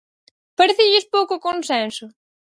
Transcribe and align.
¿Parécelles 0.57 1.09
pouco 1.13 1.35
consenso? 1.47 2.05